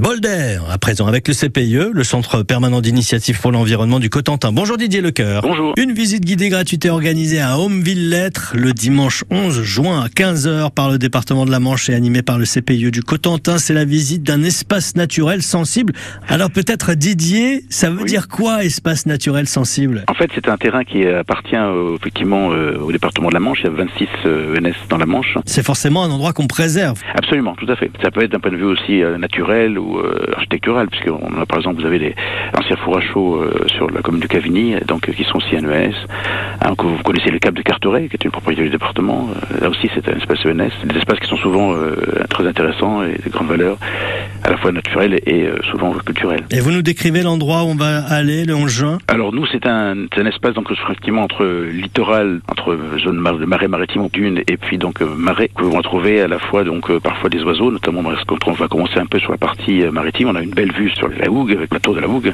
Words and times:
Bolder, 0.00 0.60
à 0.70 0.78
présent 0.78 1.06
avec 1.06 1.28
le 1.28 1.34
CPIE, 1.34 1.90
le 1.92 2.04
Centre 2.04 2.42
permanent 2.42 2.80
d'initiative 2.80 3.38
pour 3.38 3.52
l'environnement 3.52 3.98
du 3.98 4.08
Cotentin. 4.08 4.50
Bonjour 4.50 4.78
Didier 4.78 5.02
Lecoeur. 5.02 5.42
Bonjour. 5.42 5.74
Une 5.76 5.92
visite 5.92 6.24
guidée 6.24 6.48
gratuite 6.48 6.86
est 6.86 6.88
organisée 6.88 7.38
à 7.38 7.58
Homeville-Lettres 7.58 8.54
le 8.56 8.72
dimanche 8.72 9.24
11 9.30 9.62
juin 9.62 10.00
à 10.02 10.06
15h 10.08 10.70
par 10.70 10.88
le 10.90 10.96
département 10.96 11.44
de 11.44 11.50
la 11.50 11.60
Manche 11.60 11.90
et 11.90 11.94
animée 11.94 12.22
par 12.22 12.38
le 12.38 12.46
CPIE 12.46 12.90
du 12.90 13.02
Cotentin. 13.02 13.58
C'est 13.58 13.74
la 13.74 13.84
visite 13.84 14.22
d'un 14.22 14.42
espace 14.42 14.96
naturel 14.96 15.42
sensible. 15.42 15.92
Alors 16.28 16.50
peut-être 16.50 16.94
Didier, 16.94 17.64
ça 17.68 17.90
veut 17.90 18.04
Oui. 18.04 18.08
dire 18.08 18.28
quoi 18.28 18.64
espace 18.64 19.04
naturel 19.04 19.46
sensible? 19.46 20.06
En 20.08 20.14
fait, 20.14 20.30
c'est 20.34 20.48
un 20.48 20.56
terrain 20.56 20.82
qui 20.84 21.06
appartient 21.06 21.54
euh, 21.54 21.96
effectivement 22.00 22.52
euh, 22.52 22.78
au 22.78 22.90
département 22.90 23.28
de 23.28 23.34
la 23.34 23.40
Manche. 23.40 23.58
Il 23.64 23.64
y 23.64 23.66
a 23.66 23.72
26 23.72 24.06
euh, 24.24 24.56
ENS 24.58 24.72
dans 24.88 24.96
la 24.96 25.04
Manche. 25.04 25.36
C'est 25.44 25.62
forcément 25.62 26.02
un 26.04 26.10
endroit 26.10 26.32
qu'on 26.32 26.46
préserve. 26.46 26.98
Absolument, 27.14 27.54
tout 27.54 27.70
à 27.70 27.76
fait. 27.76 27.90
Ça 28.02 28.10
peut 28.10 28.22
être 28.22 28.32
d'un 28.32 28.40
point 28.40 28.50
de 28.50 28.56
vue 28.56 28.64
aussi 28.64 29.02
euh, 29.02 29.18
naturel 29.18 29.78
ou 29.78 29.89
euh, 29.98 30.32
architectural, 30.34 30.88
puisque 30.88 31.08
a, 31.08 31.46
par 31.46 31.58
exemple, 31.58 31.80
vous 31.80 31.86
avez 31.86 31.98
les 31.98 32.14
anciens 32.58 32.76
fours 32.76 32.98
à 32.98 33.00
chaud 33.00 33.36
euh, 33.36 33.66
sur 33.68 33.90
la 33.90 34.02
commune 34.02 34.20
du 34.20 34.28
Cavigny, 34.28 34.76
donc 34.86 35.08
euh, 35.08 35.12
qui 35.12 35.24
sont 35.24 35.38
aussi 35.38 35.56
un 35.56 35.64
ENS. 35.64 35.94
Hein, 36.62 36.74
que 36.76 36.84
vous 36.84 37.02
connaissez 37.02 37.30
le 37.30 37.38
Cap 37.38 37.54
de 37.54 37.62
Carteret, 37.62 38.08
qui 38.08 38.14
est 38.14 38.24
une 38.24 38.30
propriété 38.30 38.62
du 38.62 38.70
département. 38.70 39.28
Euh, 39.30 39.60
là 39.60 39.70
aussi, 39.70 39.88
c'est 39.94 40.08
un 40.08 40.16
espace 40.16 40.44
ENS. 40.44 40.70
Des 40.84 40.96
espaces 40.96 41.18
qui 41.20 41.28
sont 41.28 41.36
souvent 41.36 41.74
très 42.28 42.46
intéressants 42.46 43.02
et 43.02 43.18
de 43.24 43.30
grande 43.30 43.48
valeur, 43.48 43.76
à 44.42 44.50
la 44.50 44.56
fois 44.56 44.72
naturelle 44.72 45.20
et 45.26 45.48
souvent 45.70 45.92
culturelle. 45.92 46.44
Et 46.50 46.60
vous 46.60 46.70
nous 46.70 46.82
décrivez 46.82 47.22
l'endroit 47.22 47.62
où 47.62 47.68
on 47.68 47.74
va 47.74 48.02
aller 48.04 48.44
le 48.44 48.54
11 48.54 48.70
juin? 48.70 48.98
Alors 49.08 49.32
nous, 49.32 49.46
c'est 49.46 49.66
un, 49.66 49.94
un 50.16 50.26
espace 50.26 50.54
donc 50.54 50.70
effectivement 50.70 51.22
entre 51.22 51.44
littoral, 51.44 52.40
entre 52.48 52.78
zone 53.02 53.16
de 53.16 53.46
marais 53.46 53.68
maritime 53.68 54.08
dune 54.12 54.42
et 54.46 54.56
puis 54.56 54.78
donc 54.78 55.00
marais 55.00 55.48
que 55.48 55.62
vous 55.62 55.76
retrouvez 55.76 56.20
à 56.20 56.28
la 56.28 56.38
fois 56.38 56.64
donc 56.64 56.90
euh, 56.90 57.00
parfois 57.00 57.28
des 57.28 57.42
oiseaux, 57.42 57.70
notamment 57.70 58.02
quand 58.26 58.48
on 58.48 58.52
va 58.52 58.68
commencer 58.68 58.98
un 58.98 59.06
peu 59.06 59.18
sur 59.18 59.32
la 59.32 59.38
partie 59.38 59.82
maritime, 59.92 60.28
on 60.28 60.34
a 60.34 60.42
une 60.42 60.50
belle 60.50 60.72
vue 60.72 60.90
sur 60.90 61.08
la 61.08 61.30
Hougue, 61.30 61.52
avec 61.52 61.72
la 61.72 61.80
tour 61.80 61.94
de 61.94 62.00
la 62.00 62.08
Hougue. 62.08 62.32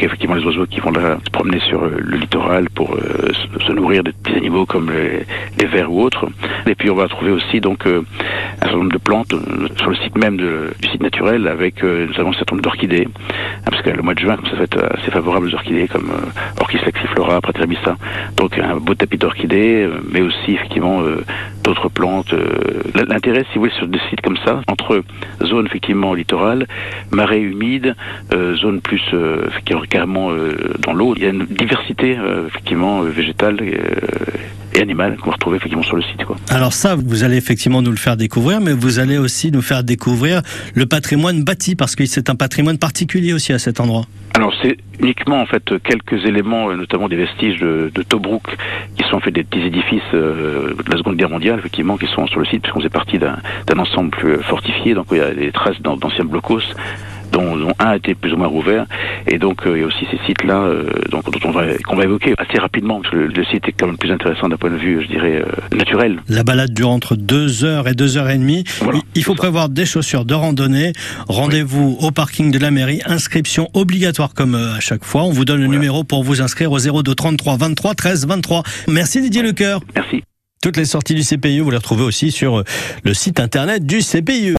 Effectivement 0.00 0.36
les 0.36 0.44
oiseaux 0.44 0.66
qui 0.66 0.78
vont 0.78 0.92
là 0.92 1.18
se 1.24 1.30
promener 1.30 1.58
sur 1.60 1.82
euh, 1.82 1.96
le 1.98 2.18
littoral 2.18 2.70
pour 2.70 2.94
euh, 2.94 3.32
se, 3.66 3.72
nourrir 3.72 4.04
de 4.04 4.12
petits 4.12 4.36
animaux 4.36 4.64
comme 4.64 4.90
les, 4.92 5.26
les 5.58 5.66
vers 5.66 5.90
ou 5.92 6.02
autres. 6.02 6.28
Et 6.66 6.74
puis 6.76 6.88
on 6.88 6.94
va 6.94 7.08
trouver 7.08 7.32
aussi 7.32 7.60
donc 7.60 7.84
euh, 7.86 8.02
un 8.60 8.64
certain 8.64 8.78
nombre 8.78 8.92
de 8.92 8.98
plantes 8.98 9.34
sur 9.76 9.90
le 9.90 9.96
site 9.96 10.16
même 10.16 10.36
du 10.36 10.88
site 10.88 11.02
naturel 11.02 11.48
avec 11.48 11.82
nous 11.82 12.18
avons 12.18 12.30
un 12.30 12.34
certain 12.34 12.54
nombre 12.54 12.62
d'orchidées 12.62 13.08
ah, 13.66 13.70
parce 13.70 13.82
que 13.82 13.90
le 13.90 14.02
mois 14.02 14.14
de 14.14 14.20
juin, 14.20 14.36
comme 14.36 14.46
ça 14.46 14.56
va 14.56 14.64
être 14.64 14.98
assez 14.98 15.10
favorable 15.10 15.46
aux 15.46 15.54
orchidées 15.54 15.88
comme 15.88 16.10
Orchis 16.60 16.78
lexiflora, 16.84 17.40
Pratermissa. 17.40 17.96
Donc 18.36 18.58
un 18.58 18.76
beau 18.76 18.94
tapis 18.94 19.18
d'orchidées, 19.18 19.88
mais 20.10 20.20
aussi 20.20 20.52
effectivement 20.52 21.02
d'autres 21.68 21.88
plantes. 21.90 22.32
euh. 22.32 22.82
L'intérêt, 22.94 23.44
si 23.52 23.54
vous 23.54 23.64
voulez, 23.64 23.72
sur 23.72 23.86
des 23.86 24.00
sites 24.08 24.22
comme 24.22 24.38
ça, 24.44 24.62
entre 24.68 25.02
zone 25.44 25.66
effectivement 25.66 26.14
littorale, 26.14 26.66
marais 27.10 27.40
humides, 27.40 27.94
euh, 28.32 28.56
zone 28.56 28.80
plus 28.80 29.02
euh, 29.12 29.48
carrément 29.90 30.30
euh, 30.30 30.56
dans 30.78 30.94
l'eau, 30.94 31.14
il 31.16 31.22
y 31.22 31.26
a 31.26 31.30
une 31.30 31.44
diversité 31.44 32.16
euh, 32.16 32.46
effectivement 32.46 33.02
euh, 33.02 33.10
végétale 33.10 33.56
et, 34.74 34.78
et 34.78 34.82
animale 34.82 35.16
qu'on 35.16 35.26
va 35.26 35.32
retrouver 35.32 35.56
effectivement 35.56 35.84
sur 35.84 35.96
le 35.96 36.02
site. 36.02 36.24
Quoi. 36.24 36.36
Alors 36.50 36.72
ça, 36.72 36.96
vous 36.96 37.24
allez 37.24 37.36
effectivement 37.36 37.82
nous 37.82 37.90
le 37.90 37.96
faire 37.96 38.16
découvrir, 38.16 38.60
mais 38.60 38.72
vous 38.72 38.98
allez 38.98 39.18
aussi 39.18 39.50
nous 39.50 39.62
faire 39.62 39.84
découvrir 39.84 40.42
le 40.74 40.86
patrimoine 40.86 41.42
bâti, 41.44 41.76
parce 41.76 41.94
que 41.96 42.04
c'est 42.06 42.30
un 42.30 42.34
patrimoine 42.34 42.78
particulier 42.78 43.32
aussi 43.32 43.52
à 43.52 43.58
cet 43.58 43.80
endroit. 43.80 44.04
Alors 44.34 44.52
c'est 44.62 44.76
uniquement 45.00 45.40
en 45.40 45.46
fait 45.46 45.64
quelques 45.82 46.24
éléments, 46.24 46.70
euh, 46.70 46.76
notamment 46.76 47.08
des 47.08 47.16
vestiges 47.16 47.58
de, 47.58 47.90
de 47.92 48.02
Tobruk, 48.02 48.42
qui 48.96 49.04
sont 49.08 49.16
en 49.16 49.20
fait 49.20 49.30
des 49.30 49.42
petits 49.42 49.62
édifices 49.62 50.02
euh, 50.14 50.74
de 50.74 50.90
la 50.90 50.98
Seconde 50.98 51.16
Guerre 51.16 51.30
mondiale, 51.30 51.58
effectivement, 51.58 51.96
qui 51.96 52.06
sont 52.06 52.26
sur 52.26 52.38
le 52.38 52.46
site, 52.46 52.62
puisqu'on 52.62 52.80
faisait 52.80 52.88
partie 52.90 53.18
d'un 53.18 53.38
ensemble 53.78 54.10
plus 54.10 54.36
fortifié, 54.42 54.94
donc 54.94 55.06
il 55.12 55.18
y 55.18 55.20
a 55.20 55.34
des 55.34 55.50
traces 55.50 55.80
d'an- 55.80 55.96
d'anciens 55.96 56.24
blocos 56.24 56.60
dont, 57.32 57.56
dont 57.56 57.72
un 57.78 57.86
a 57.90 57.96
été 57.96 58.14
plus 58.14 58.32
ou 58.32 58.36
moins 58.36 58.46
rouvert, 58.48 58.86
et 59.26 59.38
donc 59.38 59.66
euh, 59.66 59.76
il 59.76 59.80
y 59.80 59.84
a 59.84 59.86
aussi 59.86 60.04
ces 60.10 60.18
sites-là, 60.26 60.60
euh, 60.62 60.90
dont 61.10 61.22
on 61.44 61.50
va 61.50 61.64
qu'on 61.84 61.96
va 61.96 62.04
évoquer 62.04 62.34
assez 62.38 62.58
rapidement, 62.58 63.00
parce 63.00 63.12
que 63.12 63.18
le, 63.18 63.26
le 63.28 63.44
site 63.44 63.68
est 63.68 63.72
quand 63.72 63.86
même 63.86 63.96
plus 63.98 64.10
intéressant 64.12 64.48
d'un 64.48 64.56
point 64.56 64.70
de 64.70 64.76
vue, 64.76 65.02
je 65.02 65.08
dirais, 65.08 65.42
euh, 65.42 65.76
naturel. 65.76 66.20
La 66.28 66.42
balade 66.44 66.72
dure 66.72 66.90
entre 66.90 67.16
2 67.16 67.64
heures 67.64 67.88
et 67.88 67.94
2 67.94 68.16
heures 68.16 68.30
et 68.30 68.38
demie. 68.38 68.64
Voilà, 68.80 68.98
Il- 68.98 69.20
Il 69.20 69.24
faut 69.24 69.32
ça. 69.34 69.38
prévoir 69.42 69.68
des 69.68 69.84
chaussures 69.86 70.24
de 70.24 70.34
randonnée. 70.34 70.92
Rendez-vous 71.28 71.96
au 72.00 72.10
parking 72.10 72.50
de 72.50 72.58
la 72.58 72.70
mairie. 72.70 73.00
Inscription 73.06 73.68
obligatoire 73.74 74.34
comme 74.34 74.54
euh, 74.54 74.74
à 74.76 74.80
chaque 74.80 75.04
fois. 75.04 75.24
On 75.24 75.30
vous 75.30 75.44
donne 75.44 75.58
le 75.60 75.66
Voilà. 75.66 75.78
numéro 75.80 76.04
pour 76.04 76.22
vous 76.24 76.40
inscrire 76.42 76.72
au 76.72 76.78
02 76.78 77.14
33 77.14 77.56
23 77.56 77.94
13 77.94 78.26
23. 78.26 78.62
Merci 78.88 79.20
Didier 79.20 79.42
Lecoeur. 79.42 79.80
Merci. 79.94 80.22
Toutes 80.60 80.76
les 80.76 80.86
sorties 80.86 81.14
du 81.14 81.22
CPIE, 81.22 81.60
vous 81.60 81.70
les 81.70 81.76
retrouvez 81.76 82.02
aussi 82.02 82.32
sur 82.32 82.64
le 83.04 83.14
site 83.14 83.38
internet 83.38 83.86
du 83.86 84.00
CPIE. 84.00 84.46